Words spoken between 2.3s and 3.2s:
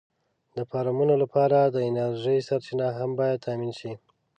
سرچینه هم